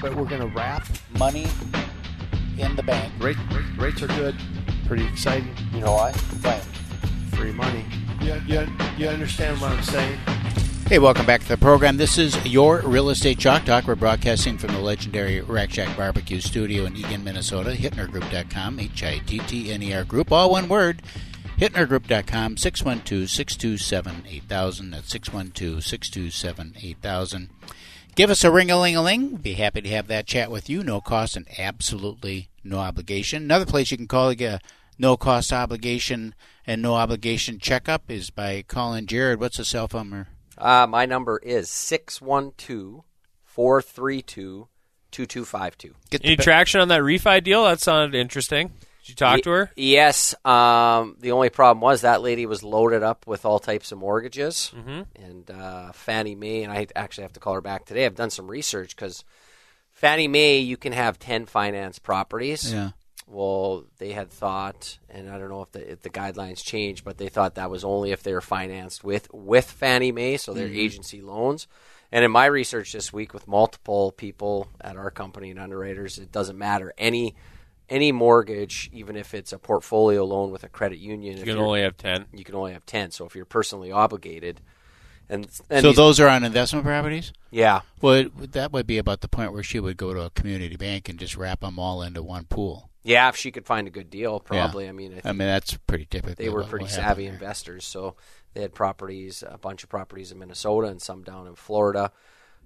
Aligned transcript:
But 0.00 0.16
we're 0.16 0.24
going 0.24 0.40
to 0.40 0.46
wrap 0.56 0.86
money 1.18 1.46
in 2.58 2.74
the 2.76 2.82
bank. 2.82 3.12
Rate, 3.18 3.36
rate, 3.52 3.64
rates 3.78 4.02
are 4.02 4.06
good. 4.08 4.34
Pretty 4.86 5.06
exciting. 5.06 5.54
You 5.74 5.80
know 5.80 5.92
why? 5.92 6.12
Why? 6.12 6.58
Free 7.36 7.52
money. 7.52 7.84
You, 8.20 8.40
you, 8.46 8.66
you 8.96 9.08
understand 9.08 9.60
what 9.60 9.72
I'm 9.72 9.82
saying? 9.82 10.18
Hey, 10.86 10.98
welcome 10.98 11.24
back 11.24 11.42
to 11.42 11.48
the 11.48 11.56
program. 11.56 11.98
This 11.98 12.18
is 12.18 12.34
your 12.44 12.80
Real 12.80 13.10
Estate 13.10 13.38
Chalk 13.38 13.64
Talk. 13.64 13.86
We're 13.86 13.94
broadcasting 13.94 14.58
from 14.58 14.72
the 14.72 14.80
legendary 14.80 15.40
Rack 15.40 15.70
Shack 15.70 15.96
Barbecue 15.96 16.40
Studio 16.40 16.84
in 16.84 16.96
Eagan, 16.96 17.22
Minnesota. 17.22 17.70
HittnerGroup.com, 17.70 18.80
H 18.80 19.04
I 19.04 19.18
T 19.18 19.38
T 19.38 19.72
N 19.72 19.82
E 19.82 19.94
R 19.94 20.04
Group, 20.04 20.32
all 20.32 20.50
one 20.50 20.68
word. 20.68 21.02
HittnerGroup.com, 21.58 22.56
612 22.56 23.30
627 23.30 24.24
8000. 24.26 24.90
That's 24.90 25.10
612 25.10 25.84
627 25.84 26.74
8000. 26.82 27.50
Give 28.20 28.28
us 28.28 28.44
a 28.44 28.50
ring 28.50 28.70
a 28.70 28.78
ling 28.78 28.96
a 28.96 29.02
ling. 29.02 29.36
Be 29.36 29.54
happy 29.54 29.80
to 29.80 29.88
have 29.88 30.06
that 30.08 30.26
chat 30.26 30.50
with 30.50 30.68
you. 30.68 30.84
No 30.84 31.00
cost 31.00 31.38
and 31.38 31.46
absolutely 31.58 32.50
no 32.62 32.76
obligation. 32.76 33.44
Another 33.44 33.64
place 33.64 33.90
you 33.90 33.96
can 33.96 34.06
call 34.08 34.28
a 34.28 34.60
no 34.98 35.16
cost 35.16 35.54
obligation 35.54 36.34
and 36.66 36.82
no 36.82 36.96
obligation 36.96 37.58
checkup 37.58 38.10
is 38.10 38.28
by 38.28 38.62
calling 38.68 39.06
Jared. 39.06 39.40
What's 39.40 39.56
the 39.56 39.64
cell 39.64 39.88
phone 39.88 40.10
number? 40.10 40.28
Uh, 40.58 40.86
my 40.86 41.06
number 41.06 41.38
is 41.38 41.70
612 41.70 43.04
432 43.42 44.68
2252. 45.10 45.94
Any 46.22 46.36
traction 46.36 46.82
on 46.82 46.88
that 46.88 47.00
refi 47.00 47.42
deal? 47.42 47.64
That 47.64 47.80
sounded 47.80 48.14
interesting. 48.14 48.72
Did 49.10 49.20
you 49.20 49.26
talk 49.26 49.36
Ye- 49.38 49.42
to 49.42 49.50
her? 49.50 49.70
Yes. 49.76 50.34
Um, 50.44 51.16
the 51.18 51.32
only 51.32 51.50
problem 51.50 51.80
was 51.80 52.02
that 52.02 52.22
lady 52.22 52.46
was 52.46 52.62
loaded 52.62 53.02
up 53.02 53.26
with 53.26 53.44
all 53.44 53.58
types 53.58 53.90
of 53.92 53.98
mortgages, 53.98 54.72
Mhm. 54.76 55.06
and 55.16 55.50
uh, 55.50 55.92
Fannie 55.92 56.34
Mae. 56.36 56.62
And 56.62 56.72
I 56.72 56.86
actually 56.94 57.22
have 57.22 57.32
to 57.34 57.40
call 57.40 57.54
her 57.54 57.60
back 57.60 57.84
today. 57.86 58.06
I've 58.06 58.14
done 58.14 58.30
some 58.30 58.48
research 58.50 58.94
because 58.94 59.24
Fannie 59.92 60.28
Mae, 60.28 60.58
you 60.58 60.76
can 60.76 60.92
have 60.92 61.18
ten 61.18 61.46
finance 61.46 61.98
properties. 61.98 62.72
Yeah. 62.72 62.90
Well, 63.26 63.84
they 63.98 64.12
had 64.12 64.30
thought, 64.30 64.98
and 65.08 65.30
I 65.30 65.38
don't 65.38 65.50
know 65.50 65.62
if 65.62 65.70
the, 65.72 65.92
if 65.92 66.02
the 66.02 66.10
guidelines 66.10 66.64
changed, 66.64 67.04
but 67.04 67.16
they 67.18 67.28
thought 67.28 67.54
that 67.56 67.70
was 67.70 67.84
only 67.84 68.10
if 68.12 68.22
they 68.22 68.32
were 68.32 68.40
financed 68.40 69.04
with 69.04 69.28
with 69.32 69.70
Fannie 69.70 70.12
Mae, 70.12 70.36
so 70.36 70.52
they're 70.52 70.68
Mhm. 70.68 70.76
agency 70.78 71.20
loans. 71.20 71.66
And 72.12 72.24
in 72.24 72.30
my 72.32 72.46
research 72.46 72.92
this 72.92 73.12
week 73.12 73.32
with 73.32 73.46
multiple 73.46 74.10
people 74.10 74.68
at 74.80 74.96
our 74.96 75.12
company 75.12 75.50
and 75.50 75.60
underwriters, 75.60 76.18
it 76.18 76.32
doesn't 76.32 76.58
matter 76.58 76.92
any 76.98 77.36
any 77.90 78.12
mortgage, 78.12 78.88
even 78.92 79.16
if 79.16 79.34
it's 79.34 79.52
a 79.52 79.58
portfolio 79.58 80.24
loan 80.24 80.50
with 80.52 80.62
a 80.64 80.68
credit 80.68 80.98
union. 80.98 81.36
You 81.38 81.44
can 81.44 81.58
only 81.58 81.82
have 81.82 81.96
10. 81.96 82.26
You 82.32 82.44
can 82.44 82.54
only 82.54 82.72
have 82.72 82.86
ten. 82.86 83.10
So 83.10 83.26
if 83.26 83.34
you're 83.34 83.44
personally 83.44 83.90
obligated, 83.92 84.60
and, 85.28 85.44
and 85.68 85.82
so 85.82 85.88
these- 85.88 85.96
those 85.96 86.20
are 86.20 86.28
on 86.28 86.44
investment 86.44 86.84
properties? 86.84 87.32
Yeah. 87.50 87.80
Well, 88.00 88.14
it, 88.14 88.52
that 88.52 88.72
would 88.72 88.86
be 88.86 88.98
about 88.98 89.20
the 89.20 89.28
point 89.28 89.52
where 89.52 89.62
she 89.62 89.80
would 89.80 89.96
go 89.96 90.14
to 90.14 90.20
a 90.22 90.30
community 90.30 90.76
bank 90.76 91.08
and 91.08 91.18
just 91.18 91.36
wrap 91.36 91.60
them 91.60 91.78
all 91.78 92.02
into 92.02 92.22
one 92.22 92.44
pool. 92.44 92.88
yeah, 93.02 93.28
if 93.28 93.36
she 93.36 93.50
could 93.50 93.66
find 93.66 93.86
a 93.88 93.90
good 93.90 94.08
deal, 94.10 94.34
Yeah. 94.34 94.62
probably. 94.62 94.88
I 94.88 94.92
mean, 94.92 95.20
I, 95.24 95.28
I 95.30 95.32
mean, 95.32 95.48
that's 95.48 95.76
pretty 95.86 96.06
typical. 96.06 96.34
They 96.36 96.48
were 96.50 96.64
pretty 96.64 96.86
savvy 96.88 97.26
investors, 97.26 97.84
so 97.84 98.14
they 98.54 98.62
had 98.62 98.74
properties, 98.74 99.42
a 99.48 99.58
bunch 99.58 99.82
of 99.84 99.88
properties 99.88 100.30
in 100.32 100.38
Minnesota 100.38 100.88
and 100.88 101.00
some 101.02 101.22
down 101.22 101.46
in 101.46 101.54
Florida. 101.54 102.12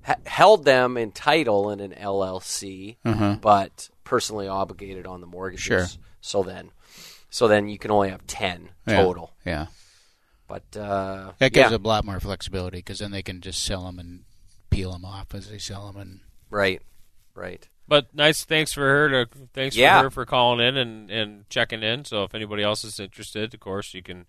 H- 0.06 0.16
held 0.26 0.64
them 0.64 0.96
in 0.98 1.12
title 1.12 1.70
in 1.70 1.80
an 1.80 1.92
LLC, 1.92 2.96
Uh-huh. 3.04 3.36
but 3.40 3.88
personally 4.04 4.48
obligated 4.48 5.06
on 5.06 5.20
the 5.20 5.26
mortgages. 5.26 5.64
Sure. 5.64 5.86
So 6.20 6.42
then, 6.42 6.70
so 7.30 7.48
then 7.48 7.68
you 7.68 7.78
can 7.78 7.90
only 7.90 8.10
have 8.10 8.26
ten 8.26 8.70
Yeah. 8.86 9.02
total. 9.02 9.32
Yeah. 9.44 9.66
But 10.46 10.76
uh, 10.76 11.32
That 11.38 11.52
gives 11.52 11.70
yeah. 11.70 11.76
a 11.76 11.78
lot 11.78 12.04
more 12.04 12.20
flexibility 12.20 12.78
because 12.78 12.98
then 12.98 13.10
they 13.10 13.22
can 13.22 13.40
just 13.40 13.62
sell 13.64 13.84
them 13.86 13.98
and 13.98 14.24
peel 14.70 14.92
them 14.92 15.04
off 15.04 15.34
as 15.34 15.48
they 15.48 15.58
sell 15.58 15.90
them. 15.90 16.00
And 16.00 16.20
right, 16.50 16.82
right. 17.34 17.66
But 17.88 18.14
nice, 18.14 18.44
thanks 18.44 18.72
for 18.72 18.82
her 18.82 19.24
to 19.24 19.30
thanks 19.52 19.76
Yeah. 19.76 19.98
for 19.98 20.04
her 20.04 20.10
for 20.10 20.26
calling 20.26 20.64
in 20.66 20.76
and, 20.76 21.10
and 21.10 21.48
checking 21.50 21.82
in. 21.82 22.04
So 22.04 22.24
if 22.24 22.34
anybody 22.34 22.62
else 22.62 22.84
is 22.84 23.00
interested, 23.00 23.52
of 23.54 23.60
course, 23.60 23.94
you 23.94 24.02
can 24.02 24.26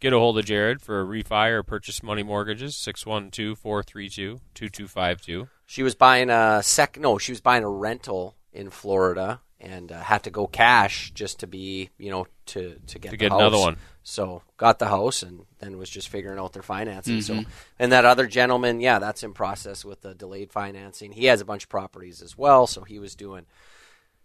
get 0.00 0.12
a 0.12 0.18
hold 0.18 0.38
of 0.38 0.44
Jared 0.46 0.82
for 0.82 1.00
a 1.00 1.04
refi 1.04 1.50
or 1.50 1.62
purchase 1.62 2.02
money 2.02 2.22
mortgages 2.22 2.74
612-432-2252. 2.76 5.48
She 5.66 5.82
was 5.82 5.94
buying 5.94 6.30
a 6.30 6.62
sec. 6.62 6.98
No, 6.98 7.18
she 7.18 7.32
was 7.32 7.40
buying 7.40 7.64
a 7.64 7.70
rental 7.70 8.36
in 8.52 8.70
Florida 8.70 9.40
and 9.60 9.92
uh, 9.92 10.00
had 10.00 10.24
to 10.24 10.30
go 10.30 10.46
cash 10.46 11.12
just 11.14 11.40
to 11.40 11.46
be, 11.46 11.90
you 11.98 12.10
know, 12.10 12.26
to 12.46 12.76
to 12.88 12.98
get 12.98 13.08
To 13.08 13.10
the 13.12 13.16
get 13.16 13.30
house. 13.32 13.40
another 13.40 13.58
one. 13.58 13.76
So 14.02 14.42
got 14.56 14.78
the 14.80 14.88
house 14.88 15.22
and 15.22 15.46
then 15.60 15.78
was 15.78 15.88
just 15.88 16.08
figuring 16.08 16.38
out 16.38 16.52
their 16.52 16.62
financing. 16.62 17.20
So 17.22 17.34
Mhm. 17.34 17.46
and 17.78 17.92
that 17.92 18.04
other 18.04 18.26
gentleman, 18.26 18.80
yeah, 18.80 18.98
that's 18.98 19.22
in 19.22 19.32
process 19.32 19.84
with 19.84 20.00
the 20.02 20.14
delayed 20.14 20.50
financing. 20.52 21.12
He 21.12 21.26
has 21.26 21.40
a 21.40 21.44
bunch 21.44 21.62
of 21.64 21.68
properties 21.68 22.20
as 22.20 22.36
well, 22.36 22.66
so 22.66 22.82
he 22.82 22.98
was 22.98 23.14
doing 23.14 23.46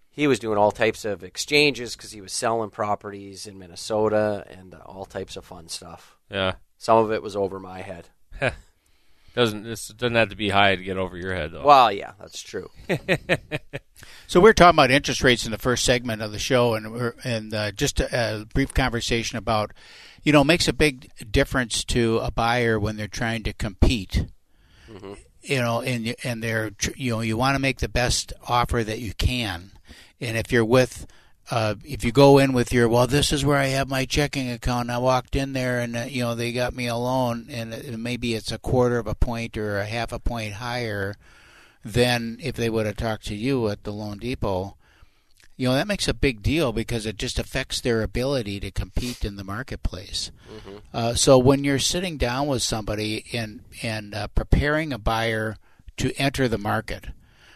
he 0.09 0.25
was 0.25 0.39
doing 0.39 0.57
all 0.57 0.71
types 0.71 1.05
of 1.05 1.23
exchanges 1.23 1.95
because 1.95 2.11
he 2.11 2.21
was 2.21 2.33
selling 2.33 2.71
properties 2.71 3.45
in 3.45 3.59
Minnesota 3.59 4.43
and 4.49 4.73
uh, 4.73 4.79
all 4.83 5.05
types 5.05 5.37
of 5.37 5.45
fun 5.45 5.67
stuff. 5.69 6.17
Yeah. 6.31 6.53
Some 6.79 6.97
of 6.97 7.11
it 7.11 7.21
was 7.21 7.35
over 7.35 7.59
my 7.59 7.81
head. 7.81 8.07
Doesn't 9.35 9.61
this 9.61 9.89
doesn't 9.89 10.15
have 10.15 10.29
to 10.29 10.35
be 10.35 10.49
high 10.49 10.75
to 10.75 10.83
get 10.83 10.97
over 10.97 11.15
your 11.15 11.35
head 11.35 11.51
though. 11.51 11.63
Well, 11.63 11.91
yeah, 11.91 12.13
that's 12.19 12.41
true. 12.41 12.71
So 14.27 14.39
we're 14.41 14.53
talking 14.53 14.75
about 14.75 14.91
interest 14.91 15.23
rates 15.23 15.45
in 15.45 15.51
the 15.51 15.57
first 15.57 15.85
segment 15.85 16.21
of 16.21 16.31
the 16.31 16.39
show, 16.39 16.73
and 16.73 16.91
we're, 16.91 17.15
and 17.23 17.53
uh, 17.53 17.71
just 17.71 17.99
a, 17.99 18.41
a 18.41 18.45
brief 18.45 18.73
conversation 18.73 19.37
about, 19.37 19.71
you 20.23 20.33
know, 20.33 20.43
makes 20.43 20.67
a 20.67 20.73
big 20.73 21.11
difference 21.31 21.83
to 21.85 22.19
a 22.19 22.31
buyer 22.31 22.79
when 22.79 22.97
they're 22.97 23.07
trying 23.07 23.43
to 23.43 23.53
compete. 23.53 24.25
You 25.41 25.61
know, 25.61 25.81
and 25.81 26.13
and 26.25 26.43
they're 26.43 26.71
you 26.97 27.11
know 27.11 27.21
you 27.21 27.37
want 27.37 27.55
to 27.55 27.59
make 27.59 27.79
the 27.79 27.87
best 27.87 28.33
offer 28.47 28.83
that 28.83 28.99
you 28.99 29.13
can, 29.13 29.71
and 30.19 30.37
if 30.37 30.51
you're 30.51 30.65
with. 30.65 31.07
Uh, 31.49 31.75
if 31.85 32.03
you 32.03 32.11
go 32.11 32.39
in 32.39 32.51
with 32.51 32.73
your 32.73 32.89
well, 32.89 33.07
this 33.07 33.31
is 33.31 33.45
where 33.45 33.57
I 33.57 33.67
have 33.67 33.87
my 33.87 34.03
checking 34.03 34.51
account. 34.51 34.89
I 34.89 34.97
walked 34.97 35.33
in 35.33 35.53
there, 35.53 35.79
and 35.79 35.95
uh, 35.95 36.01
you 36.01 36.21
know 36.21 36.35
they 36.35 36.51
got 36.51 36.75
me 36.75 36.87
a 36.87 36.97
loan, 36.97 37.47
and 37.49 38.03
maybe 38.03 38.33
it's 38.33 38.51
a 38.51 38.57
quarter 38.57 38.97
of 38.97 39.07
a 39.07 39.15
point 39.15 39.55
or 39.57 39.79
a 39.79 39.85
half 39.85 40.11
a 40.11 40.19
point 40.19 40.55
higher 40.55 41.15
than 41.93 42.37
if 42.41 42.55
they 42.55 42.69
would 42.69 42.85
have 42.85 42.97
talked 42.97 43.25
to 43.27 43.35
you 43.35 43.69
at 43.69 43.83
the 43.83 43.93
Loan 43.93 44.17
Depot. 44.17 44.75
You 45.55 45.69
know, 45.69 45.73
that 45.73 45.87
makes 45.87 46.07
a 46.07 46.13
big 46.13 46.43
deal 46.43 46.71
because 46.71 47.07
it 47.07 47.17
just 47.17 47.39
affects 47.39 47.81
their 47.81 48.03
ability 48.03 48.59
to 48.59 48.69
compete 48.69 49.25
in 49.25 49.37
the 49.37 49.43
marketplace. 49.43 50.29
Uh, 50.93 51.15
so 51.15 51.37
when 51.39 51.63
you're 51.63 51.79
sitting 51.79 52.17
down 52.17 52.45
with 52.45 52.61
somebody 52.61 53.25
and 53.33 53.63
and 53.81 54.13
uh, 54.13 54.27
preparing 54.27 54.93
a 54.93 54.99
buyer 54.99 55.57
to 55.97 56.13
enter 56.17 56.47
the 56.47 56.59
market, 56.59 57.07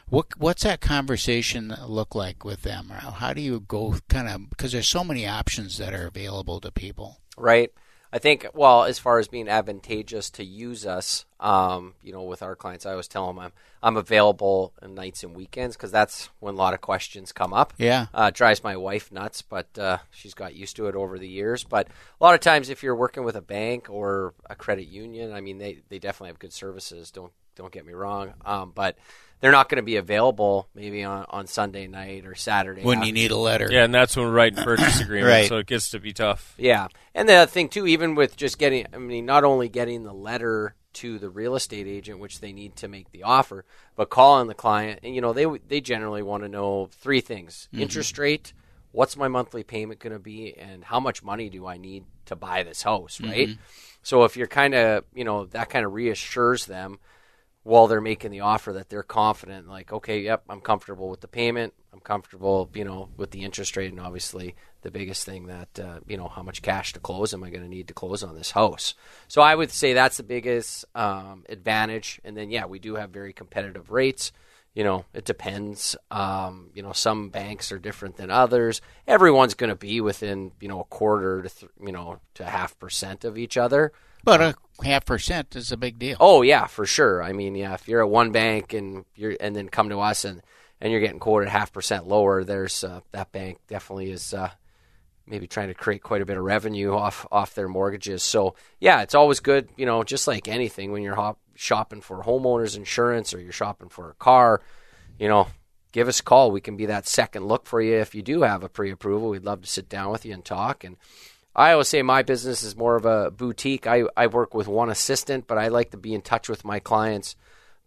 what 0.09 0.27
what's 0.37 0.63
that 0.63 0.81
conversation 0.81 1.75
look 1.87 2.15
like 2.15 2.43
with 2.43 2.63
them? 2.63 2.89
How 2.89 3.33
do 3.33 3.41
you 3.41 3.59
go 3.59 3.95
kind 4.09 4.27
of 4.27 4.49
because 4.49 4.71
there's 4.71 4.87
so 4.87 5.03
many 5.03 5.27
options 5.27 5.77
that 5.77 5.93
are 5.93 6.07
available 6.07 6.59
to 6.61 6.71
people. 6.71 7.19
Right. 7.37 7.71
I 8.13 8.19
think, 8.19 8.45
well, 8.53 8.83
as 8.83 8.99
far 8.99 9.19
as 9.19 9.27
being 9.29 9.47
advantageous 9.47 10.29
to 10.31 10.43
use 10.43 10.85
us, 10.85 11.25
um, 11.39 11.93
you 12.03 12.11
know, 12.11 12.23
with 12.23 12.43
our 12.43 12.55
clients, 12.55 12.85
I 12.85 12.91
always 12.91 13.07
tell 13.07 13.27
them 13.27 13.39
I'm, 13.39 13.53
I'm 13.81 13.95
available 13.95 14.73
on 14.81 14.95
nights 14.95 15.23
and 15.23 15.33
weekends 15.35 15.77
because 15.77 15.91
that's 15.91 16.29
when 16.39 16.55
a 16.55 16.57
lot 16.57 16.73
of 16.73 16.81
questions 16.81 17.31
come 17.31 17.53
up. 17.53 17.73
Yeah. 17.77 18.07
Uh, 18.13 18.29
drives 18.29 18.63
my 18.63 18.75
wife 18.75 19.11
nuts, 19.11 19.41
but 19.41 19.77
uh, 19.79 19.99
she's 20.11 20.33
got 20.33 20.55
used 20.55 20.75
to 20.75 20.87
it 20.87 20.95
over 20.95 21.17
the 21.17 21.27
years. 21.27 21.63
But 21.63 21.87
a 21.87 22.23
lot 22.23 22.33
of 22.33 22.41
times, 22.41 22.69
if 22.69 22.83
you're 22.83 22.95
working 22.95 23.23
with 23.23 23.37
a 23.37 23.41
bank 23.41 23.89
or 23.89 24.33
a 24.49 24.55
credit 24.55 24.87
union, 24.87 25.31
I 25.31 25.39
mean, 25.39 25.57
they, 25.57 25.79
they 25.87 25.99
definitely 25.99 26.29
have 26.29 26.39
good 26.39 26.53
services. 26.53 27.11
Don't 27.11 27.31
don't 27.55 27.71
get 27.71 27.85
me 27.85 27.93
wrong. 27.93 28.33
Um, 28.45 28.71
but 28.73 28.97
they're 29.41 29.51
not 29.51 29.67
going 29.69 29.77
to 29.77 29.83
be 29.83 29.97
available 29.97 30.69
maybe 30.73 31.03
on, 31.03 31.25
on 31.29 31.47
Sunday 31.47 31.87
night 31.87 32.25
or 32.25 32.35
Saturday 32.35 32.83
When 32.83 33.03
you 33.03 33.11
need 33.11 33.31
a 33.31 33.37
letter. 33.37 33.67
Yeah, 33.69 33.83
and 33.83 33.93
that's 33.93 34.15
when 34.15 34.25
we're 34.25 34.31
writing 34.31 34.63
purchase 34.63 34.99
agreements, 35.01 35.31
Right. 35.31 35.49
so 35.49 35.57
it 35.57 35.65
gets 35.67 35.89
to 35.89 35.99
be 35.99 36.13
tough. 36.13 36.53
Yeah, 36.57 36.87
and 37.13 37.27
the 37.27 37.33
other 37.33 37.51
thing 37.51 37.67
too, 37.67 37.85
even 37.87 38.15
with 38.15 38.37
just 38.37 38.57
getting, 38.57 38.85
I 38.93 38.97
mean, 38.97 39.25
not 39.25 39.43
only 39.43 39.67
getting 39.67 40.03
the 40.03 40.13
letter 40.13 40.75
to 40.93 41.19
the 41.19 41.29
real 41.29 41.55
estate 41.55 41.87
agent, 41.87 42.19
which 42.19 42.39
they 42.39 42.51
need 42.53 42.75
to 42.77 42.87
make 42.87 43.11
the 43.11 43.23
offer, 43.23 43.65
but 43.95 44.09
calling 44.09 44.47
the 44.47 44.53
client, 44.53 44.99
and 45.03 45.15
you 45.15 45.21
know, 45.21 45.33
they 45.33 45.45
they 45.67 45.81
generally 45.81 46.21
want 46.21 46.43
to 46.43 46.49
know 46.49 46.89
three 47.01 47.21
things: 47.21 47.69
Mhm. 47.73 47.79
interest 47.81 48.17
rate, 48.17 48.51
what's 48.91 49.15
my 49.15 49.29
monthly 49.29 49.63
payment 49.63 49.99
going 50.01 50.11
to 50.13 50.19
be, 50.19 50.53
and 50.57 50.83
how 50.83 50.99
much 50.99 51.23
money 51.23 51.49
do 51.49 51.65
I 51.65 51.77
need 51.77 52.03
to 52.25 52.35
buy 52.35 52.63
this 52.63 52.83
house, 52.83 53.21
right? 53.21 53.49
Mhm. 53.49 53.57
So 54.03 54.25
if 54.25 54.35
you're 54.35 54.47
kind 54.47 54.73
of, 54.75 55.05
you 55.13 55.23
know, 55.23 55.45
that 55.45 55.69
kind 55.69 55.85
of 55.85 55.93
reassures 55.93 56.65
them. 56.65 56.99
While 57.63 57.87
they're 57.87 58.01
making 58.01 58.31
the 58.31 58.39
offer 58.39 58.73
that 58.73 58.89
they're 58.89 59.03
confident, 59.03 59.67
like, 59.67 59.93
okay, 59.93 60.21
yep, 60.21 60.43
I'm 60.49 60.61
comfortable 60.61 61.09
with 61.09 61.21
the 61.21 61.27
payment. 61.27 61.73
I'm 61.93 61.99
comfortable, 61.99 62.69
you 62.73 62.83
know, 62.83 63.09
with 63.17 63.31
the 63.31 63.43
interest 63.43 63.77
rate, 63.77 63.91
and 63.91 63.99
obviously 63.99 64.55
the 64.81 64.89
biggest 64.89 65.25
thing 65.25 65.47
that, 65.47 65.79
uh, 65.79 65.99
you 66.07 66.17
know, 66.17 66.27
how 66.27 66.41
much 66.41 66.61
cash 66.61 66.93
to 66.93 66.99
close 66.99 67.33
am 67.33 67.43
I 67.43 67.49
going 67.49 67.63
to 67.63 67.69
need 67.69 67.89
to 67.89 67.93
close 67.93 68.23
on 68.23 68.35
this 68.35 68.51
house? 68.51 68.95
So 69.27 69.41
I 69.41 69.53
would 69.53 69.69
say 69.71 69.93
that's 69.93 70.17
the 70.17 70.23
biggest 70.23 70.85
um, 70.95 71.43
advantage. 71.49 72.19
And 72.23 72.35
then, 72.35 72.49
yeah, 72.49 72.65
we 72.65 72.79
do 72.79 72.95
have 72.95 73.11
very 73.11 73.33
competitive 73.33 73.91
rates. 73.91 74.31
You 74.73 74.85
know, 74.85 75.05
it 75.13 75.25
depends. 75.25 75.97
Um, 76.09 76.69
you 76.73 76.81
know, 76.81 76.93
some 76.93 77.29
banks 77.29 77.71
are 77.73 77.77
different 77.77 78.15
than 78.15 78.31
others. 78.31 78.81
Everyone's 79.05 79.53
going 79.53 79.69
to 79.69 79.75
be 79.75 79.99
within, 79.99 80.53
you 80.61 80.69
know, 80.69 80.79
a 80.79 80.85
quarter 80.85 81.43
to, 81.43 81.49
th- 81.49 81.71
you 81.79 81.91
know, 81.91 82.19
to 82.35 82.45
half 82.45 82.79
percent 82.79 83.25
of 83.25 83.37
each 83.37 83.57
other. 83.57 83.91
But 84.23 84.41
a 84.41 84.55
half 84.83 85.05
percent 85.05 85.55
is 85.55 85.71
a 85.71 85.77
big 85.77 85.99
deal. 85.99 86.17
Oh 86.19 86.41
yeah, 86.41 86.67
for 86.67 86.85
sure. 86.85 87.23
I 87.23 87.33
mean, 87.33 87.55
yeah, 87.55 87.73
if 87.73 87.87
you're 87.87 88.01
at 88.01 88.09
one 88.09 88.31
bank 88.31 88.73
and 88.73 89.05
you're 89.15 89.35
and 89.39 89.55
then 89.55 89.69
come 89.69 89.89
to 89.89 89.99
us 89.99 90.25
and 90.25 90.41
and 90.79 90.91
you're 90.91 91.01
getting 91.01 91.19
quoted 91.19 91.49
half 91.49 91.73
percent 91.73 92.07
lower, 92.07 92.43
there's 92.43 92.83
uh, 92.83 93.01
that 93.11 93.31
bank 93.31 93.59
definitely 93.67 94.11
is 94.11 94.33
uh, 94.33 94.49
maybe 95.25 95.47
trying 95.47 95.69
to 95.69 95.73
create 95.73 96.03
quite 96.03 96.21
a 96.21 96.25
bit 96.25 96.37
of 96.37 96.43
revenue 96.43 96.93
off 96.93 97.25
off 97.31 97.55
their 97.55 97.67
mortgages. 97.67 98.23
So 98.23 98.55
yeah, 98.79 99.01
it's 99.01 99.15
always 99.15 99.39
good, 99.39 99.69
you 99.77 99.85
know, 99.85 100.03
just 100.03 100.27
like 100.27 100.47
anything 100.47 100.91
when 100.91 101.03
you're 101.03 101.15
hop- 101.15 101.39
shopping 101.55 102.01
for 102.01 102.23
homeowners 102.23 102.75
insurance 102.75 103.33
or 103.33 103.39
you're 103.39 103.51
shopping 103.51 103.89
for 103.89 104.09
a 104.09 104.15
car, 104.15 104.61
you 105.19 105.27
know, 105.27 105.47
give 105.91 106.07
us 106.07 106.19
a 106.19 106.23
call. 106.23 106.51
We 106.51 106.61
can 106.61 106.77
be 106.77 106.87
that 106.87 107.07
second 107.07 107.45
look 107.45 107.65
for 107.65 107.81
you 107.81 107.95
if 107.95 108.15
you 108.15 108.21
do 108.21 108.41
have 108.41 108.63
a 108.63 108.69
pre-approval. 108.69 109.29
We'd 109.29 109.45
love 109.45 109.61
to 109.61 109.67
sit 109.67 109.89
down 109.89 110.11
with 110.11 110.25
you 110.25 110.33
and 110.33 110.43
talk 110.43 110.83
and 110.83 110.97
I 111.55 111.73
always 111.73 111.89
say 111.89 112.01
my 112.01 112.23
business 112.23 112.63
is 112.63 112.75
more 112.75 112.95
of 112.95 113.05
a 113.05 113.31
boutique. 113.31 113.87
I, 113.87 114.03
I 114.15 114.27
work 114.27 114.53
with 114.53 114.67
one 114.67 114.89
assistant, 114.89 115.47
but 115.47 115.57
I 115.57 115.67
like 115.67 115.91
to 115.91 115.97
be 115.97 116.13
in 116.13 116.21
touch 116.21 116.47
with 116.47 116.63
my 116.63 116.79
clients 116.79 117.35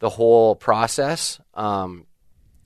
the 0.01 0.11
whole 0.11 0.55
process. 0.55 1.41
Um, 1.55 2.07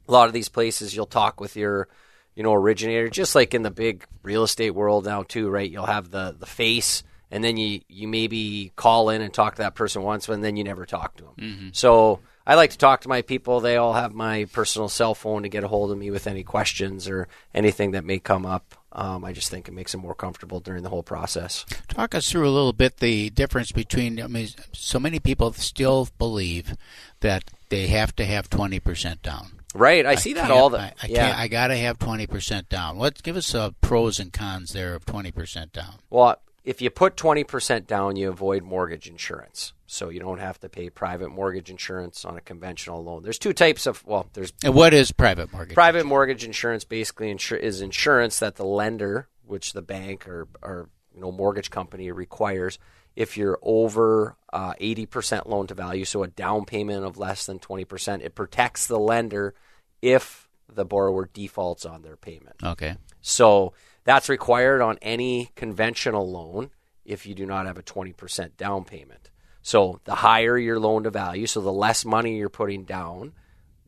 a 0.09 0.13
lot 0.13 0.27
of 0.27 0.33
these 0.33 0.49
places 0.49 0.97
you'll 0.97 1.07
talk 1.07 1.41
with 1.41 1.57
your, 1.57 1.89
you 2.35 2.43
know, 2.43 2.53
originator, 2.55 3.09
just 3.09 3.35
like 3.35 3.55
in 3.55 3.63
the 3.63 3.71
big 3.71 4.05
real 4.23 4.43
estate 4.43 4.71
world 4.71 5.05
now 5.05 5.23
too, 5.23 5.49
right? 5.49 5.71
You'll 5.71 5.87
have 5.87 6.11
the 6.11 6.35
the 6.39 6.47
face, 6.47 7.05
and 7.31 7.45
then 7.45 7.57
you 7.57 7.81
you 7.89 8.09
maybe 8.09 8.73
call 8.75 9.11
in 9.11 9.23
and 9.23 9.33
talk 9.33 9.57
to 9.57 9.63
that 9.63 9.75
person 9.75 10.03
once, 10.03 10.29
and 10.29 10.43
then 10.43 10.57
you 10.57 10.65
never 10.65 10.87
talk 10.87 11.17
to 11.19 11.25
them. 11.25 11.35
Mm-hmm. 11.39 11.69
So 11.73 12.21
I 12.47 12.55
like 12.55 12.71
to 12.71 12.79
talk 12.79 13.03
to 13.03 13.09
my 13.09 13.23
people. 13.23 13.61
They 13.61 13.77
all 13.77 13.93
have 13.93 14.15
my 14.15 14.47
personal 14.47 14.89
cell 14.89 15.15
phone 15.15 15.43
to 15.43 15.49
get 15.49 15.65
a 15.65 15.69
hold 15.69 15.93
of 15.93 15.99
me 15.99 16.11
with 16.11 16.27
any 16.27 16.43
questions 16.43 17.07
or 17.07 17.29
anything 17.55 17.91
that 17.91 18.05
may 18.05 18.19
come 18.19 18.47
up. 18.47 18.75
Um, 18.99 19.25
I 19.25 19.33
just 19.33 19.49
think 19.49 19.69
it 19.69 19.73
makes 19.73 19.93
them 19.93 20.01
more 20.01 20.15
comfortable 20.15 20.59
during 20.59 20.83
the 20.83 20.89
whole 20.89 21.05
process. 21.05 21.65
Talk 21.87 22.17
us 22.17 22.29
through 22.29 22.49
a 22.49 22.51
little 22.51 22.73
bit 22.73 22.97
the 22.97 23.31
difference 23.31 23.71
between. 23.71 24.21
I 24.21 24.27
mean, 24.27 24.49
so 24.73 24.99
many 24.99 25.21
people 25.21 25.53
still 25.53 26.09
believe 26.19 26.77
that 27.21 27.45
they 27.69 27.87
have 27.87 28.17
to 28.17 28.25
have 28.25 28.51
twenty 28.51 28.81
percent 28.81 29.23
down. 29.23 29.53
Right, 29.73 30.05
I, 30.05 30.11
I 30.11 30.15
see 30.17 30.33
that 30.33 30.51
all 30.51 30.69
the. 30.71 30.81
I, 30.81 30.95
I 31.01 31.07
yeah. 31.07 31.27
can't. 31.27 31.39
I 31.39 31.47
got 31.47 31.69
to 31.69 31.77
have 31.77 32.01
twenty 32.01 32.27
percent 32.27 32.69
down. 32.69 32.99
What? 32.99 33.23
Give 33.23 33.37
us 33.37 33.55
a 33.55 33.73
pros 33.81 34.19
and 34.19 34.33
cons 34.33 34.73
there 34.73 34.97
of 34.97 35.07
twenty 35.07 35.31
percent 35.31 35.73
down. 35.73 35.95
Well, 36.11 36.37
if 36.69 36.83
you 36.83 36.91
put 36.91 37.17
20% 37.17 37.87
down, 37.87 38.17
you 38.17 38.29
avoid 38.29 38.63
mortgage 38.63 39.09
insurance. 39.09 39.73
So 39.87 40.11
you 40.11 40.21
don't 40.21 40.39
have 40.39 40.61
to 40.61 40.69
pay 40.69 40.91
private 40.91 41.31
mortgage 41.31 41.71
insurance 41.71 42.27
on 42.27 42.37
a 42.37 42.43
conventional 42.43 43.03
loan. 43.03 43.23
There's 43.23 43.39
two 43.39 43.55
types 43.55 43.87
of, 43.87 44.05
well, 44.05 44.29
there's. 44.35 44.53
And 44.63 44.75
what 44.75 44.93
is 44.93 45.11
private 45.11 45.51
mortgage? 45.51 45.75
Private 45.75 46.05
mortgage 46.05 46.45
insurance 46.45 46.85
basically 46.85 47.33
insur- 47.33 47.59
is 47.59 47.81
insurance 47.81 48.41
that 48.41 48.57
the 48.57 48.67
lender, 48.67 49.29
which 49.47 49.73
the 49.73 49.81
bank 49.81 50.29
or, 50.29 50.47
or 50.61 50.91
you 51.15 51.23
know, 51.23 51.33
mortgage 51.33 51.71
company 51.71 52.13
requires, 52.13 52.79
if 53.17 53.39
you're 53.39 53.59
over 53.63 54.37
uh, 54.53 54.75
80% 54.75 55.47
loan 55.47 55.69
to 55.69 55.75
value, 55.75 56.05
so 56.05 56.23
a 56.23 56.29
down 56.29 56.67
payment 56.67 57.03
of 57.03 57.17
less 57.17 57.47
than 57.47 57.59
20%, 57.59 58.21
it 58.21 58.35
protects 58.35 58.87
the 58.87 58.99
lender 58.99 59.55
if 60.03 60.51
the 60.71 60.85
borrower 60.85 61.31
defaults 61.33 61.87
on 61.87 62.03
their 62.03 62.17
payment. 62.19 62.57
Okay. 62.63 62.99
So 63.23 63.73
that's 64.05 64.29
required 64.29 64.81
on 64.81 64.99
any 65.03 65.51
conventional 65.55 66.31
loan 66.31 66.71
if 67.05 67.27
you 67.27 67.35
do 67.35 67.47
not 67.47 67.67
have 67.67 67.79
a 67.79 67.83
20% 67.83 68.57
down 68.57 68.85
payment. 68.85 69.31
So 69.63 70.01
the 70.05 70.15
higher 70.15 70.57
your 70.57 70.79
loan 70.79 71.05
to 71.05 71.11
value, 71.11 71.47
so 71.47 71.61
the 71.61 71.73
less 71.73 72.05
money 72.05 72.37
you're 72.37 72.49
putting 72.49 72.85
down, 72.85 73.33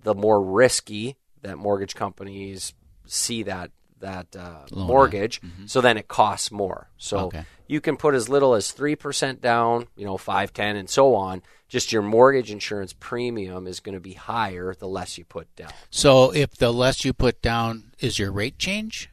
the 0.02 0.14
more 0.14 0.42
risky 0.42 1.16
that 1.42 1.56
mortgage 1.56 1.94
companies 1.94 2.74
see 3.06 3.44
that 3.44 3.70
that 4.00 4.34
uh, 4.34 4.64
mortgage. 4.74 5.40
Mm-hmm. 5.40 5.66
So 5.66 5.80
then 5.80 5.96
it 5.96 6.08
costs 6.08 6.50
more. 6.50 6.88
So 6.96 7.26
okay. 7.26 7.44
you 7.66 7.80
can 7.80 7.96
put 7.96 8.14
as 8.14 8.28
little 8.28 8.54
as 8.54 8.72
three 8.72 8.96
percent 8.96 9.40
down, 9.40 9.86
you 9.96 10.04
know, 10.04 10.16
five, 10.16 10.52
ten, 10.52 10.76
and 10.76 10.88
so 10.88 11.14
on. 11.14 11.42
Just 11.68 11.92
your 11.92 12.02
mortgage 12.02 12.50
insurance 12.50 12.92
premium 12.98 13.66
is 13.66 13.78
going 13.80 13.94
to 13.94 14.00
be 14.00 14.14
higher 14.14 14.74
the 14.74 14.88
less 14.88 15.16
you 15.16 15.24
put 15.24 15.54
down. 15.54 15.70
So 15.88 16.32
if 16.32 16.56
the 16.56 16.72
less 16.72 17.04
you 17.04 17.12
put 17.12 17.40
down, 17.40 17.92
is 18.00 18.18
your 18.18 18.32
rate 18.32 18.58
change? 18.58 19.08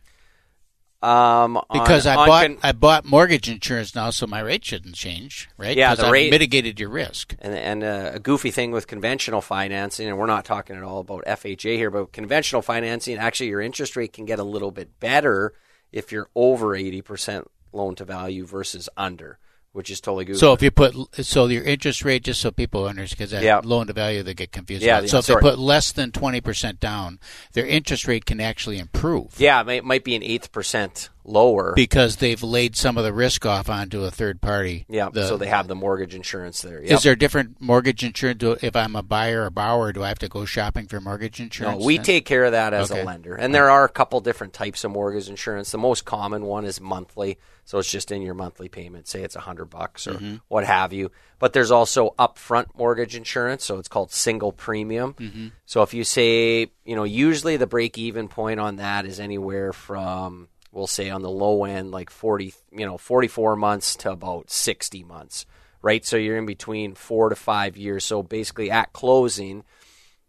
Um, 1.01 1.59
because 1.71 2.07
on, 2.07 2.17
I 2.17 2.25
bought 2.25 2.45
con- 2.47 2.57
I 2.63 2.71
bought 2.71 3.05
mortgage 3.05 3.47
insurance 3.47 3.93
now, 3.93 4.09
so 4.09 4.25
my 4.25 4.39
rate 4.39 4.65
shouldn't 4.65 4.95
change, 4.95 5.47
right? 5.55 5.77
Yeah, 5.77 5.93
the 5.93 6.07
I 6.07 6.09
rate 6.09 6.31
mitigated 6.31 6.79
your 6.79 6.89
risk. 6.89 7.35
And, 7.39 7.53
and 7.53 7.83
uh, 7.83 8.11
a 8.15 8.19
goofy 8.19 8.49
thing 8.49 8.71
with 8.71 8.87
conventional 8.87 9.41
financing, 9.41 10.07
and 10.07 10.17
we're 10.17 10.25
not 10.25 10.43
talking 10.43 10.75
at 10.75 10.81
all 10.81 10.99
about 10.99 11.23
FHA 11.25 11.75
here, 11.75 11.91
but 11.91 12.11
conventional 12.11 12.63
financing, 12.63 13.17
actually, 13.17 13.49
your 13.49 13.61
interest 13.61 13.95
rate 13.95 14.11
can 14.11 14.25
get 14.25 14.39
a 14.39 14.43
little 14.43 14.71
bit 14.71 14.99
better 14.99 15.53
if 15.91 16.11
you're 16.11 16.29
over 16.33 16.75
eighty 16.75 17.03
percent 17.03 17.47
loan 17.71 17.93
to 17.95 18.03
value 18.05 18.45
versus 18.45 18.89
under 18.97 19.37
which 19.77 19.91
is 19.91 20.01
totally 20.01 20.25
good. 20.25 20.37
So 20.37 20.53
if 20.53 20.63
you 20.63 20.71
put 20.71 20.95
so 21.23 21.45
your 21.45 21.63
interest 21.63 22.03
rate, 22.03 22.23
just 22.23 22.41
so 22.41 22.49
people 22.49 22.87
understand, 22.87 23.17
because 23.19 23.31
that 23.31 23.43
yeah. 23.43 23.61
loan 23.63 23.85
to 23.85 23.93
value 23.93 24.23
they 24.23 24.33
get 24.33 24.51
confused. 24.51 24.81
Yeah, 24.81 25.01
yeah 25.01 25.05
so 25.05 25.19
if 25.19 25.25
sorry. 25.25 25.39
they 25.39 25.51
put 25.51 25.59
less 25.59 25.91
than 25.91 26.11
twenty 26.11 26.41
percent 26.41 26.79
down, 26.79 27.19
their 27.53 27.67
interest 27.67 28.07
rate 28.07 28.25
can 28.25 28.41
actually 28.41 28.79
improve. 28.79 29.35
Yeah, 29.37 29.63
it 29.69 29.85
might 29.85 30.03
be 30.03 30.15
an 30.15 30.23
eighth 30.23 30.51
percent 30.51 31.09
lower 31.27 31.73
because 31.75 32.17
they've 32.17 32.41
laid 32.41 32.75
some 32.75 32.97
of 32.97 33.03
the 33.03 33.13
risk 33.13 33.45
off 33.45 33.69
onto 33.69 34.03
a 34.03 34.11
third 34.11 34.41
party. 34.41 34.85
Yeah, 34.89 35.09
the, 35.11 35.27
so 35.27 35.37
they 35.37 35.47
have 35.47 35.67
the 35.67 35.75
mortgage 35.75 36.15
insurance 36.15 36.61
there. 36.61 36.81
Yep. 36.81 36.91
Is 36.91 37.03
there 37.03 37.15
different 37.15 37.61
mortgage 37.61 38.03
insurance? 38.03 38.43
If 38.61 38.75
I'm 38.75 38.95
a 38.95 39.03
buyer 39.03 39.43
or 39.45 39.49
borrower, 39.49 39.93
do 39.93 40.03
I 40.03 40.07
have 40.07 40.19
to 40.19 40.29
go 40.29 40.45
shopping 40.45 40.87
for 40.87 40.99
mortgage 40.99 41.39
insurance? 41.39 41.79
No, 41.79 41.85
we 41.85 41.97
then? 41.97 42.05
take 42.05 42.25
care 42.25 42.45
of 42.45 42.53
that 42.53 42.73
as 42.73 42.91
okay. 42.91 43.01
a 43.01 43.05
lender, 43.05 43.35
and 43.35 43.53
there 43.53 43.69
are 43.69 43.83
a 43.83 43.89
couple 43.89 44.19
different 44.21 44.53
types 44.53 44.83
of 44.83 44.91
mortgage 44.91 45.29
insurance. 45.29 45.71
The 45.71 45.77
most 45.77 46.05
common 46.05 46.43
one 46.43 46.65
is 46.65 46.81
monthly. 46.81 47.37
So 47.67 47.79
it's 47.79 47.91
just 47.91 48.13
in 48.13 48.21
your 48.21 48.33
monthly 48.33 48.69
payment. 48.69 49.09
Say 49.09 49.23
it's 49.23 49.35
a 49.35 49.41
hundred 49.41 49.65
bucks 49.65 50.07
or 50.07 50.13
mm-hmm. 50.13 50.35
what 50.47 50.63
have 50.63 50.93
you. 50.93 51.11
But 51.37 51.51
there's 51.51 51.69
also 51.69 52.15
upfront 52.17 52.67
mortgage 52.77 53.13
insurance, 53.13 53.65
so 53.65 53.77
it's 53.77 53.89
called 53.89 54.09
single 54.13 54.53
premium. 54.53 55.15
Mm-hmm. 55.15 55.47
So 55.65 55.81
if 55.81 55.93
you 55.93 56.05
say, 56.05 56.71
you 56.85 56.95
know, 56.95 57.03
usually 57.03 57.57
the 57.57 57.67
break 57.67 57.97
even 57.97 58.29
point 58.29 58.61
on 58.61 58.77
that 58.77 59.05
is 59.05 59.19
anywhere 59.19 59.73
from 59.73 60.47
we'll 60.71 60.87
say 60.87 61.09
on 61.09 61.21
the 61.21 61.29
low 61.29 61.63
end 61.63 61.91
like 61.91 62.09
40, 62.09 62.53
you 62.71 62.85
know, 62.85 62.97
44 62.97 63.55
months 63.55 63.95
to 63.97 64.11
about 64.11 64.49
60 64.49 65.03
months, 65.03 65.45
right? 65.81 66.05
So 66.05 66.17
you're 66.17 66.37
in 66.37 66.45
between 66.45 66.95
4 66.95 67.29
to 67.29 67.35
5 67.35 67.77
years. 67.77 68.03
So 68.03 68.23
basically 68.23 68.71
at 68.71 68.93
closing, 68.93 69.63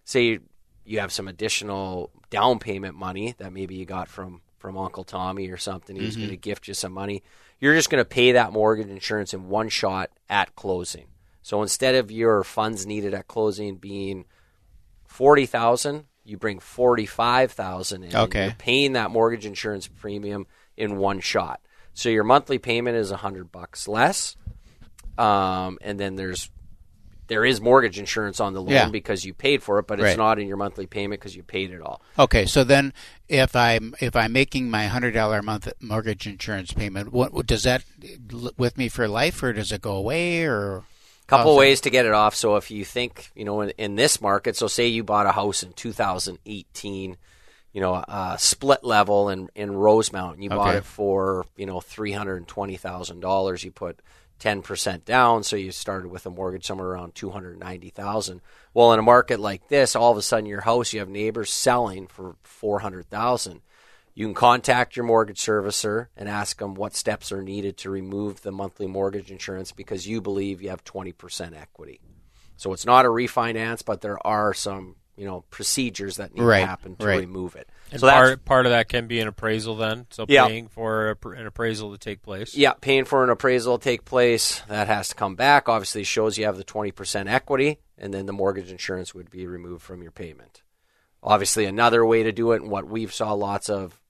say 0.04 0.38
you 0.84 1.00
have 1.00 1.12
some 1.12 1.28
additional 1.28 2.10
down 2.30 2.58
payment 2.58 2.94
money 2.94 3.34
that 3.38 3.52
maybe 3.52 3.74
you 3.74 3.84
got 3.84 4.08
from 4.08 4.40
from 4.58 4.76
Uncle 4.76 5.04
Tommy 5.04 5.50
or 5.50 5.56
something. 5.56 5.94
He's 5.94 6.12
mm-hmm. 6.12 6.22
going 6.22 6.30
to 6.30 6.36
gift 6.36 6.66
you 6.66 6.74
some 6.74 6.92
money. 6.92 7.22
You're 7.60 7.74
just 7.74 7.90
going 7.90 8.00
to 8.00 8.08
pay 8.08 8.32
that 8.32 8.52
mortgage 8.52 8.88
insurance 8.88 9.32
in 9.32 9.48
one 9.48 9.68
shot 9.68 10.10
at 10.28 10.56
closing. 10.56 11.06
So 11.42 11.62
instead 11.62 11.94
of 11.94 12.10
your 12.10 12.42
funds 12.42 12.84
needed 12.84 13.14
at 13.14 13.28
closing 13.28 13.76
being 13.76 14.24
forty 15.06 15.46
thousand, 15.46 16.04
you 16.28 16.36
bring 16.36 16.58
forty 16.58 17.06
five 17.06 17.52
thousand 17.52 18.04
in. 18.04 18.14
Okay. 18.14 18.44
You're 18.44 18.54
paying 18.54 18.92
that 18.92 19.10
mortgage 19.10 19.46
insurance 19.46 19.88
premium 19.88 20.46
in 20.76 20.98
one 20.98 21.20
shot. 21.20 21.60
So 21.94 22.08
your 22.08 22.24
monthly 22.24 22.58
payment 22.58 22.96
is 22.96 23.10
a 23.10 23.16
hundred 23.16 23.50
bucks 23.50 23.88
less. 23.88 24.36
Um, 25.16 25.78
and 25.82 25.98
then 25.98 26.14
there's 26.14 26.50
there 27.28 27.44
is 27.44 27.60
mortgage 27.60 27.98
insurance 27.98 28.40
on 28.40 28.54
the 28.54 28.60
loan 28.60 28.70
yeah. 28.70 28.88
because 28.88 29.24
you 29.24 29.34
paid 29.34 29.62
for 29.62 29.78
it, 29.78 29.86
but 29.86 30.00
it's 30.00 30.16
not 30.16 30.38
in 30.38 30.48
your 30.48 30.56
monthly 30.56 30.86
payment 30.86 31.20
because 31.20 31.36
you 31.36 31.42
paid 31.42 31.70
it 31.70 31.80
all. 31.80 32.00
Okay, 32.18 32.46
so 32.46 32.64
then 32.64 32.92
if 33.28 33.54
I'm 33.54 33.94
if 34.00 34.16
I'm 34.16 34.32
making 34.32 34.70
my 34.70 34.86
hundred 34.86 35.12
dollar 35.12 35.38
a 35.38 35.42
month 35.42 35.70
mortgage 35.80 36.26
insurance 36.26 36.72
payment, 36.72 37.12
what 37.12 37.46
does 37.46 37.64
that 37.64 37.84
with 38.56 38.78
me 38.78 38.88
for 38.88 39.08
life, 39.08 39.42
or 39.42 39.52
does 39.52 39.72
it 39.72 39.82
go 39.82 39.92
away, 39.92 40.44
or? 40.44 40.84
Couple 41.28 41.56
ways 41.56 41.82
to 41.82 41.90
get 41.90 42.06
it 42.06 42.12
off. 42.12 42.34
So 42.34 42.56
if 42.56 42.70
you 42.70 42.84
think 42.84 43.30
you 43.34 43.44
know 43.44 43.60
in, 43.60 43.70
in 43.78 43.94
this 43.94 44.20
market, 44.20 44.56
so 44.56 44.66
say 44.66 44.88
you 44.88 45.04
bought 45.04 45.26
a 45.26 45.32
house 45.32 45.62
in 45.62 45.72
2018 45.72 47.16
you 47.72 47.82
know, 47.82 47.94
uh, 47.94 48.36
split 48.36 48.82
level 48.82 49.28
in, 49.28 49.50
in 49.54 49.72
Rosemount, 49.72 50.34
and 50.34 50.42
you 50.42 50.50
okay. 50.50 50.56
bought 50.56 50.74
it 50.74 50.84
for, 50.84 51.44
you 51.56 51.66
know, 51.66 51.76
$320,000. 51.76 53.64
You 53.64 53.70
put 53.70 54.00
10% 54.40 55.04
down, 55.04 55.42
so 55.42 55.56
you 55.56 55.70
started 55.70 56.08
with 56.08 56.26
a 56.26 56.30
mortgage 56.30 56.66
somewhere 56.66 56.88
around 56.88 57.14
290,000. 57.14 58.40
Well, 58.72 58.92
in 58.92 58.98
a 58.98 59.02
market 59.02 59.40
like 59.40 59.68
this, 59.68 59.96
all 59.96 60.12
of 60.12 60.18
a 60.18 60.22
sudden 60.22 60.46
your 60.46 60.62
house, 60.62 60.92
you 60.92 61.00
have 61.00 61.08
neighbors 61.08 61.52
selling 61.52 62.06
for 62.06 62.36
400,000. 62.42 63.60
You 64.18 64.26
can 64.26 64.34
contact 64.34 64.96
your 64.96 65.04
mortgage 65.04 65.40
servicer 65.40 66.08
and 66.16 66.28
ask 66.28 66.58
them 66.58 66.74
what 66.74 66.96
steps 66.96 67.30
are 67.30 67.40
needed 67.40 67.76
to 67.78 67.90
remove 67.90 68.42
the 68.42 68.50
monthly 68.50 68.88
mortgage 68.88 69.30
insurance 69.30 69.70
because 69.70 70.08
you 70.08 70.20
believe 70.20 70.60
you 70.60 70.70
have 70.70 70.82
20% 70.82 71.56
equity. 71.56 72.00
So 72.56 72.72
it's 72.72 72.84
not 72.84 73.04
a 73.06 73.10
refinance, 73.10 73.84
but 73.84 74.00
there 74.00 74.18
are 74.26 74.52
some 74.52 74.96
you 75.16 75.24
know 75.24 75.44
procedures 75.50 76.16
that 76.16 76.34
need 76.34 76.42
Right, 76.42 76.62
to 76.62 76.66
happen 76.66 76.96
to 76.96 77.06
right. 77.06 77.20
remove 77.20 77.54
it. 77.54 77.68
And 77.92 78.00
so 78.00 78.06
that's 78.06 78.18
part 78.30 78.44
part 78.44 78.66
of 78.66 78.72
that 78.72 78.88
can 78.88 79.06
be 79.06 79.20
an 79.20 79.28
appraisal 79.28 79.76
then. 79.76 80.06
So 80.10 80.26
Yeah. 80.28 80.48
paying 80.48 80.66
for 80.66 81.16
an 81.36 81.46
appraisal 81.46 81.92
to 81.92 81.98
take 81.98 82.20
place. 82.20 82.56
Yeah, 82.56 82.72
paying 82.72 83.04
for 83.04 83.22
an 83.22 83.30
appraisal 83.30 83.78
to 83.78 83.84
take 83.84 84.04
place. 84.04 84.62
That 84.66 84.88
has 84.88 85.10
to 85.10 85.14
come 85.14 85.36
back. 85.36 85.68
Obviously, 85.68 86.02
shows 86.02 86.36
you 86.36 86.44
have 86.44 86.56
the 86.56 86.64
20% 86.64 87.28
equity, 87.28 87.78
and 87.96 88.12
then 88.12 88.26
the 88.26 88.32
mortgage 88.32 88.72
insurance 88.72 89.14
would 89.14 89.30
be 89.30 89.46
removed 89.46 89.82
from 89.84 90.02
your 90.02 90.10
payment. 90.10 90.62
Obviously, 91.22 91.66
another 91.66 92.04
way 92.04 92.24
to 92.24 92.32
do 92.32 92.50
it, 92.50 92.62
and 92.62 92.70
what 92.70 92.88
we've 92.88 93.14
saw 93.14 93.32
lots 93.32 93.70
of 93.70 94.00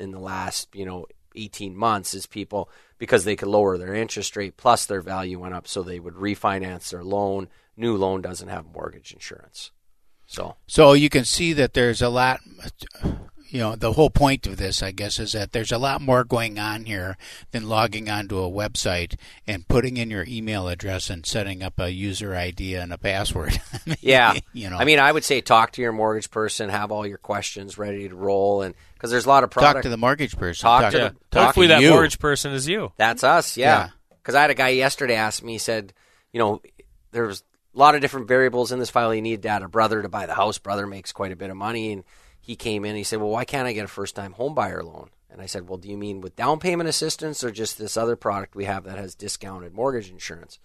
in 0.00 0.10
the 0.10 0.18
last, 0.18 0.68
you 0.74 0.84
know, 0.84 1.06
18 1.36 1.76
months 1.76 2.14
is 2.14 2.26
people 2.26 2.68
because 2.98 3.24
they 3.24 3.36
could 3.36 3.48
lower 3.48 3.78
their 3.78 3.94
interest 3.94 4.36
rate 4.36 4.56
plus 4.56 4.86
their 4.86 5.00
value 5.00 5.38
went 5.38 5.54
up, 5.54 5.68
so 5.68 5.82
they 5.82 6.00
would 6.00 6.14
refinance 6.14 6.90
their 6.90 7.04
loan. 7.04 7.48
New 7.76 7.96
loan 7.96 8.20
doesn't 8.20 8.48
have 8.48 8.66
mortgage 8.66 9.12
insurance. 9.12 9.70
So, 10.26 10.56
So 10.66 10.92
you 10.92 11.08
can 11.08 11.24
see 11.24 11.52
that 11.54 11.74
there's 11.74 12.02
a 12.02 12.08
lot. 12.08 12.40
You 13.50 13.58
know, 13.58 13.74
the 13.76 13.92
whole 13.94 14.10
point 14.10 14.46
of 14.46 14.56
this, 14.58 14.82
I 14.82 14.92
guess, 14.92 15.18
is 15.18 15.32
that 15.32 15.50
there's 15.52 15.72
a 15.72 15.78
lot 15.78 16.00
more 16.00 16.22
going 16.24 16.58
on 16.58 16.84
here 16.84 17.16
than 17.50 17.68
logging 17.68 18.08
onto 18.08 18.38
a 18.38 18.48
website 18.50 19.16
and 19.46 19.66
putting 19.66 19.96
in 19.96 20.08
your 20.10 20.24
email 20.28 20.68
address 20.68 21.10
and 21.10 21.26
setting 21.26 21.62
up 21.62 21.78
a 21.80 21.90
user 21.90 22.34
ID 22.34 22.76
and 22.76 22.92
a 22.92 22.98
password. 22.98 23.60
I 23.72 23.78
mean, 23.86 23.96
Yeah, 24.00 24.34
you 24.52 24.70
know, 24.70 24.76
I 24.76 24.84
mean, 24.84 25.00
I 25.00 25.10
would 25.10 25.24
say 25.24 25.40
talk 25.40 25.72
to 25.72 25.82
your 25.82 25.90
mortgage 25.92 26.30
person, 26.30 26.68
have 26.68 26.92
all 26.92 27.04
your 27.06 27.18
questions 27.18 27.76
ready 27.76 28.08
to 28.08 28.14
roll, 28.14 28.62
and 28.62 28.74
because 28.94 29.10
there's 29.10 29.26
a 29.26 29.28
lot 29.28 29.42
of 29.44 29.50
product. 29.50 29.74
talk 29.76 29.82
to 29.82 29.88
the 29.88 29.96
mortgage 29.96 30.36
person. 30.36 30.62
Talk 30.62 30.92
to 30.92 30.98
Yeah. 30.98 31.08
the- 31.08 31.16
talk 31.32 31.46
Hopefully 31.46 31.66
to 31.66 31.74
that 31.74 31.82
you. 31.82 31.90
mortgage 31.90 32.18
person 32.20 32.52
is 32.52 32.68
you. 32.68 32.92
That's 32.98 33.24
us, 33.24 33.56
yeah. 33.56 33.66
Yeah. 33.66 33.88
Because 34.22 34.34
I 34.36 34.42
had 34.42 34.50
a 34.50 34.54
guy 34.54 34.68
yesterday 34.68 35.14
ask 35.14 35.42
me, 35.42 35.52
he 35.52 35.58
said, 35.58 35.92
you 36.32 36.38
know, 36.38 36.60
there 37.10 37.24
was 37.26 37.42
a 37.74 37.78
lot 37.78 37.94
of 37.96 38.00
different 38.00 38.28
variables 38.28 38.70
in 38.70 38.78
this 38.78 38.90
file. 38.90 39.10
He 39.10 39.20
needed 39.20 39.42
to 39.42 39.48
add 39.48 39.62
a 39.62 39.68
brother 39.68 40.02
to 40.02 40.08
buy 40.08 40.26
the 40.26 40.34
house. 40.34 40.58
Brother 40.58 40.86
makes 40.86 41.10
quite 41.12 41.32
a 41.32 41.36
bit 41.36 41.50
of 41.50 41.56
money, 41.56 41.92
and 41.92 42.04
he 42.40 42.56
came 42.56 42.84
in. 42.84 42.90
and 42.90 42.98
He 42.98 43.04
said, 43.04 43.20
well, 43.20 43.30
why 43.30 43.44
can't 43.44 43.66
I 43.66 43.72
get 43.72 43.84
a 43.84 43.88
first-time 43.88 44.32
home 44.32 44.54
buyer 44.54 44.82
loan? 44.82 45.10
And 45.30 45.40
I 45.40 45.46
said, 45.46 45.68
well, 45.68 45.78
do 45.78 45.88
you 45.88 45.96
mean 45.96 46.20
with 46.20 46.34
down 46.34 46.58
payment 46.58 46.88
assistance 46.88 47.44
or 47.44 47.50
just 47.50 47.78
this 47.78 47.96
other 47.96 48.16
product 48.16 48.56
we 48.56 48.64
have 48.64 48.84
that 48.84 48.98
has 48.98 49.14
discounted 49.14 49.72
mortgage 49.74 50.10
insurance? 50.10 50.58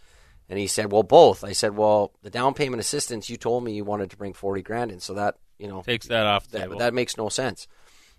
And 0.50 0.60
he 0.60 0.68
said, 0.68 0.92
well, 0.92 1.04
both. 1.04 1.44
I 1.44 1.52
said, 1.52 1.76
well, 1.76 2.12
the 2.22 2.30
down 2.30 2.54
payment 2.54 2.80
assistance, 2.80 3.30
you 3.30 3.38
told 3.38 3.64
me 3.64 3.74
you 3.74 3.84
wanted 3.84 4.12
to 4.12 4.18
bring 4.18 4.34
forty 4.34 4.62
grand 4.62 4.92
in, 4.92 5.00
so 5.00 5.14
that 5.16 5.36
you 5.58 5.68
know 5.68 5.82
Takes 5.82 6.08
that 6.08 6.26
off 6.26 6.48
the 6.48 6.60
that, 6.60 6.78
that 6.78 6.94
makes 6.94 7.18
no 7.18 7.30
sense. 7.30 7.68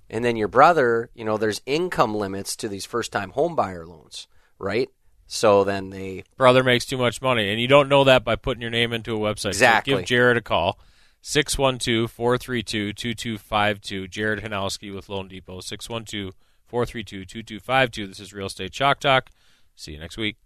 And 0.08 0.24
then 0.24 0.36
your 0.36 0.48
brother, 0.48 1.10
you 1.14 1.24
know, 1.24 1.36
there's 1.36 1.60
income 1.66 2.14
limits 2.14 2.56
to 2.56 2.68
these 2.68 2.84
first 2.84 3.12
time 3.12 3.30
home 3.30 3.56
buyer 3.56 3.86
loans, 3.86 4.28
right? 4.58 4.88
So 5.26 5.64
then 5.64 5.90
they 5.90 6.24
Brother 6.36 6.62
makes 6.62 6.84
too 6.84 6.98
much 6.98 7.20
money, 7.20 7.50
and 7.50 7.60
you 7.60 7.66
don't 7.68 7.88
know 7.88 8.04
that 8.04 8.24
by 8.24 8.36
putting 8.36 8.60
your 8.60 8.70
name 8.70 8.92
into 8.92 9.16
a 9.16 9.18
website. 9.18 9.40
So 9.42 9.48
Exactly. 9.48 9.94
give 9.94 10.04
Jared 10.04 10.36
a 10.36 10.42
call. 10.42 10.78
612-432-2252. 11.26 14.08
Jared 14.08 14.44
Hanowski 14.44 14.94
with 14.94 15.08
Loan 15.08 15.26
Depot. 15.26 15.58
612-432-2252. 15.58 18.08
This 18.08 18.20
is 18.20 18.32
Real 18.32 18.46
Estate 18.46 18.70
Chalk 18.70 19.00
Talk. 19.00 19.30
See 19.74 19.90
you 19.92 19.98
next 19.98 20.16
week. 20.16 20.36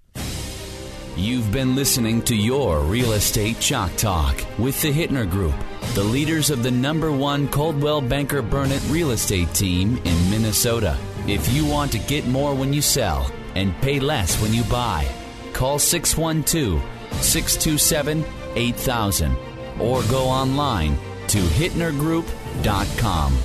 You've 1.17 1.53
been 1.53 1.77
listening 1.77 2.23
to 2.23 2.35
your 2.35 2.81
Real 2.81 3.13
Estate 3.13 3.61
Chalk 3.61 3.95
Talk 3.97 4.43
with 4.59 4.81
the 4.81 4.91
Hittner 4.91 5.31
Group, 5.31 5.53
the 5.95 6.03
leaders 6.03 6.49
of 6.49 6.63
the 6.63 6.71
number 6.71 7.13
one 7.13 7.47
Coldwell 7.49 8.01
Banker 8.01 8.41
Burnett 8.41 8.81
real 8.89 9.11
estate 9.11 9.53
team 9.53 9.99
in 9.99 10.31
Minnesota. 10.31 10.97
If 11.27 11.53
you 11.53 11.67
want 11.67 11.93
to 11.93 11.99
get 11.99 12.27
more 12.27 12.55
when 12.55 12.73
you 12.73 12.81
sell 12.81 13.31
and 13.55 13.79
pay 13.83 14.01
less 14.01 14.41
when 14.41 14.55
you 14.55 14.65
buy, 14.65 15.07
call 15.53 15.79
612 15.79 16.83
627 17.23 18.25
8000 18.57 19.50
or 19.81 20.03
go 20.05 20.25
online 20.25 20.97
to 21.29 21.39
hittnergroup.com. 21.39 23.39